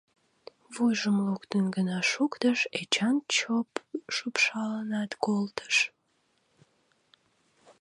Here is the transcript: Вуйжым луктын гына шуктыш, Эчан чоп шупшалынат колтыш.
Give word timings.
Вуйжым 0.73 1.17
луктын 1.27 1.65
гына 1.75 1.97
шуктыш, 2.11 2.59
Эчан 2.79 3.17
чоп 3.35 3.69
шупшалынат 4.15 5.11
колтыш. 5.25 5.75